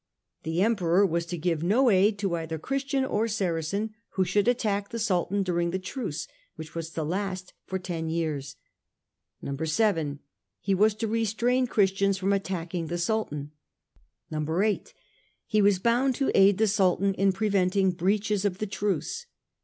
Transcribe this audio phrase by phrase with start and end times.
[0.41, 4.89] The Emperor was to give no aid to either Christian or Saracen who should attack
[4.89, 8.55] the Sultan during the Truce, which was to last for ten years.
[9.63, 10.19] 7.
[10.59, 13.51] He was to restrain Christians from attacking the Sultan.
[14.33, 14.91] 8.
[15.45, 19.27] He was bound to aid the Sultan in preventing breaches of the Truce.